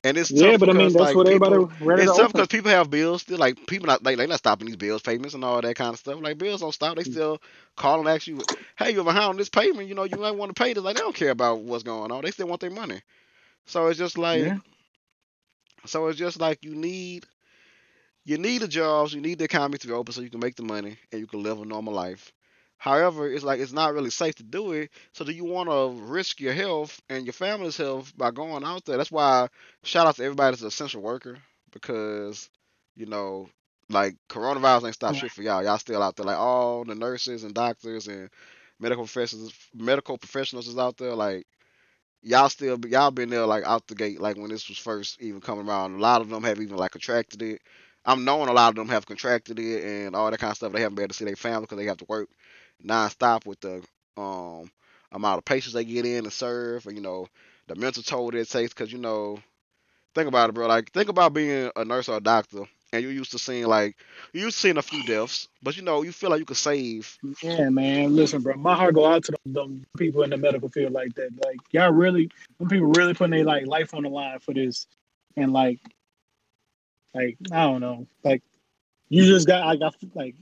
[0.04, 2.32] and it's Yeah, but I mean that's like what everybody people ready it's to tough
[2.32, 3.38] because people have bills still.
[3.38, 5.98] Like people not like they not stopping these bills payments and all that kind of
[5.98, 6.20] stuff.
[6.20, 6.96] Like bills don't stop.
[6.96, 7.40] They still
[7.76, 8.44] call and ask you,
[8.78, 9.88] "Hey, you're behind on this payment.
[9.88, 12.10] You know you might want to pay this." Like they don't care about what's going
[12.12, 12.22] on.
[12.22, 13.00] They still want their money.
[13.66, 14.58] So it's just like Yeah.
[15.86, 17.26] so it's just like you need
[18.24, 20.56] you need the jobs, you need the economy to be open so you can make
[20.56, 22.32] the money and you can live a normal life.
[22.80, 24.90] However, it's like it's not really safe to do it.
[25.12, 28.86] So do you want to risk your health and your family's health by going out
[28.86, 28.96] there?
[28.96, 29.48] That's why
[29.82, 31.36] shout out to everybody that's an essential worker
[31.72, 32.48] because
[32.96, 33.50] you know
[33.90, 35.62] like coronavirus ain't stop shit for y'all.
[35.62, 36.24] Y'all still out there.
[36.24, 38.30] Like all the nurses and doctors and
[38.78, 41.14] medical professionals, medical professionals is out there.
[41.14, 41.46] Like
[42.22, 45.42] y'all still y'all been there like out the gate like when this was first even
[45.42, 45.96] coming around.
[45.96, 47.60] A lot of them have even like contracted it.
[48.06, 50.72] I'm knowing a lot of them have contracted it and all that kind of stuff.
[50.72, 52.30] They haven't been able to see their family because they have to work
[52.84, 53.82] nonstop with the
[54.16, 54.70] um
[55.12, 57.26] amount of patients they get in and serve, and you know
[57.66, 58.72] the mental toll that it takes.
[58.72, 59.38] Because you know,
[60.14, 60.66] think about it, bro.
[60.66, 63.96] Like think about being a nurse or a doctor and you're used to seeing like
[64.32, 66.56] you used to seeing a few deaths, but you know you feel like you could
[66.56, 67.16] save.
[67.42, 68.16] Yeah, man.
[68.16, 68.54] Listen, bro.
[68.56, 71.30] My heart go out to them people in the medical field like that.
[71.44, 74.86] Like y'all really, them people really putting their like life on the line for this,
[75.36, 75.78] and like,
[77.14, 78.42] like I don't know, like
[79.08, 80.34] you just got I got like,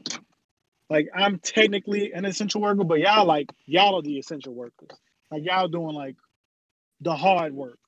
[0.90, 4.90] like I'm technically an essential worker, but y'all like y'all are the essential workers.
[5.30, 6.16] Like y'all doing like
[7.00, 7.78] the hard work,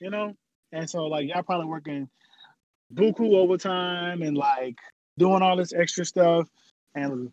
[0.00, 0.34] you know.
[0.72, 2.08] And so like y'all probably working
[2.92, 4.76] buku overtime and like
[5.18, 6.48] doing all this extra stuff
[6.94, 7.32] and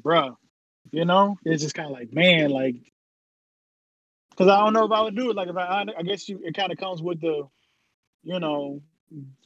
[0.00, 0.36] bruh,
[0.90, 2.76] you know, it's just kind of like, man, like,
[4.30, 5.36] because I don't know if I would do it.
[5.36, 7.48] Like, if I, I guess you, it kind of comes with the,
[8.22, 8.82] you know,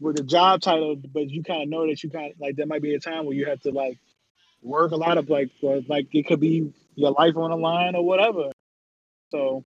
[0.00, 2.66] with the job title, but you kind of know that you kind of like there
[2.66, 3.98] might be a time where you have to like
[4.62, 8.04] work a lot of like, like it could be your life on the line or
[8.04, 8.50] whatever.
[9.30, 9.64] So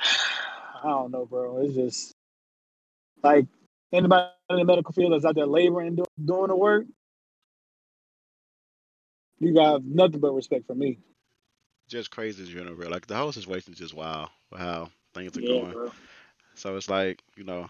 [0.00, 1.58] I don't know, bro.
[1.62, 2.14] It's just
[3.22, 3.46] like
[3.92, 6.86] anybody in the medical field that's out there laboring do, doing the work.
[9.38, 10.98] You got nothing but respect for me.
[11.88, 12.72] Just crazy as you know.
[12.72, 14.28] Like the whole situation is just wild.
[14.52, 15.72] Wow, things are Yeah, going.
[15.72, 15.92] bro.
[16.54, 17.68] So it's like you know,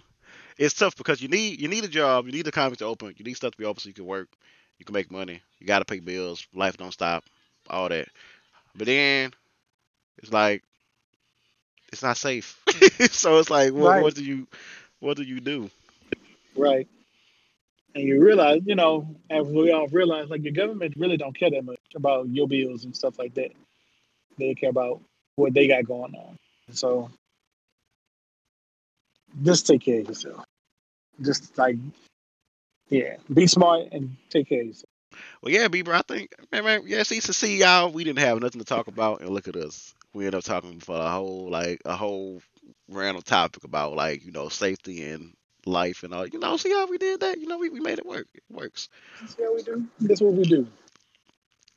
[0.59, 3.15] it's tough because you need you need a job, you need the economy to open,
[3.17, 4.29] you need stuff to be open so you can work,
[4.81, 7.25] you can make money, you got to pay bills, life don't stop,
[7.69, 8.09] all that.
[8.75, 9.33] But then
[10.19, 10.65] it's like
[11.93, 12.59] it's not safe.
[13.13, 14.03] so it's like what Right.
[14.03, 14.49] what do you
[15.01, 15.71] what do you do?
[16.57, 16.89] Right.
[17.95, 21.51] And you realize, you know, as we all realize, like your government really don't care
[21.51, 23.53] that much about your bills and stuff like that.
[24.39, 25.03] They care about
[25.37, 26.39] what they got going on.
[26.73, 27.11] So
[29.43, 30.45] just take care of yourself.
[31.21, 31.77] Just like,
[32.91, 34.91] yeah, be smart and take care of yourself.
[35.43, 38.41] Well, yeah, Bieber, I think, man, man, yeah, see, to see y'all, we didn't have
[38.41, 39.95] nothing to talk about, and look at us.
[40.13, 42.43] We ended up talking for a whole, like, a whole
[42.89, 45.33] random topic about, like, you know, safety and
[45.67, 46.27] life and all.
[46.27, 47.39] You know, see how we did that?
[47.39, 48.27] You know, we, we made it work.
[48.35, 48.89] It works.
[49.27, 49.87] See how we do?
[50.01, 50.67] That's what we do.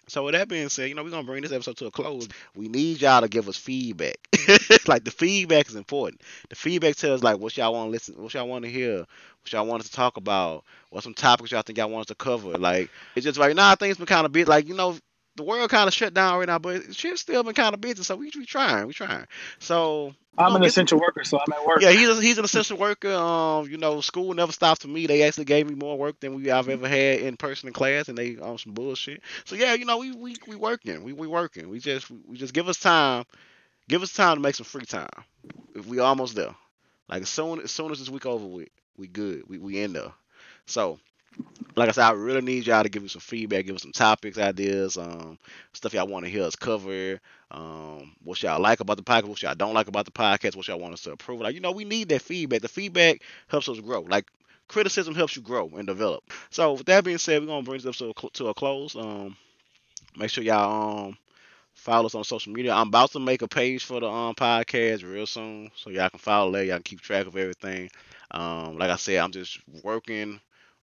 [0.07, 2.27] So with that being said, you know, we're gonna bring this episode to a close.
[2.55, 4.17] We need y'all to give us feedback.
[4.87, 6.21] like the feedback is important.
[6.49, 9.51] The feedback tells like what y'all want to listen, what y'all want to hear, what
[9.51, 12.15] y'all want us to talk about, what some topics y'all think y'all want us to
[12.15, 12.57] cover.
[12.57, 14.97] Like it's just right now things been kind of bit like you know
[15.35, 18.03] the world kind of shut down right now, but shit's still been kind of busy.
[18.03, 19.25] So we we trying, we trying.
[19.59, 21.81] So I'm an essential worker, so I'm at work.
[21.81, 23.11] yeah, he's he's an essential worker.
[23.11, 25.07] Um, you know, school never stopped for me.
[25.07, 28.09] They actually gave me more work than we I've ever had in person in class,
[28.09, 29.21] and they on some bullshit.
[29.45, 31.03] So yeah, you know, we we we working.
[31.03, 31.69] We we working.
[31.69, 33.25] We just we just give us time.
[33.89, 35.09] Give us time to make some free time.
[35.75, 36.55] If we almost there,
[37.09, 39.43] like as soon as soon as this week over with, we good.
[39.47, 40.11] We we in there.
[40.65, 40.99] So.
[41.75, 43.91] Like I said, I really need y'all to give me some feedback, give us some
[43.91, 45.39] topics, ideas, um,
[45.73, 47.19] stuff y'all want to hear us cover,
[47.51, 50.67] um, what y'all like about the podcast, what y'all don't like about the podcast, what
[50.67, 51.41] y'all want us to improve.
[51.41, 52.61] Like, you know, we need that feedback.
[52.61, 54.01] The feedback helps us grow.
[54.01, 54.27] Like,
[54.67, 56.23] criticism helps you grow and develop.
[56.51, 58.95] So, with that being said, we're gonna bring this episode to a close.
[58.95, 59.35] Um,
[60.17, 61.17] make sure y'all um
[61.73, 62.73] follow us on social media.
[62.73, 66.19] I'm about to make a page for the um podcast real soon, so y'all can
[66.19, 66.63] follow there.
[66.65, 67.89] Y'all can keep track of everything.
[68.31, 70.39] Um, like I said, I'm just working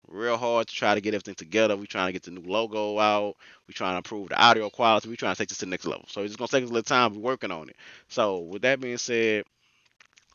[0.07, 1.75] real hard to try to get everything together.
[1.75, 3.35] We're trying to get the new logo out.
[3.67, 5.09] We're trying to improve the audio quality.
[5.09, 6.05] We're trying to take this to the next level.
[6.07, 7.15] So it's gonna take us a little time.
[7.15, 7.75] We're working on it.
[8.07, 9.43] So with that being said,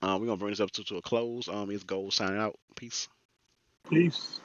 [0.03, 1.49] um, we're gonna bring this episode to a close.
[1.49, 2.57] Um, it's Gold signing out.
[2.77, 3.09] Peace.
[3.89, 4.41] Peace.